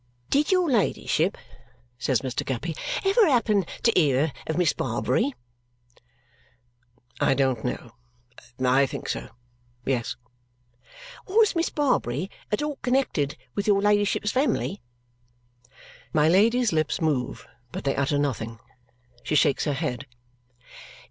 [0.31, 1.37] "Did your ladyship,"
[1.99, 2.43] says Mr.
[2.43, 5.35] Guppy, "ever happen to hear of Miss Barbary?"
[7.19, 7.91] "I don't know.
[8.65, 9.29] I think so.
[9.85, 10.15] Yes."
[11.27, 14.81] "Was Miss Barbary at all connected with your ladyship's family?"
[16.13, 18.57] My Lady's lips move, but they utter nothing.
[19.21, 20.07] She shakes her head.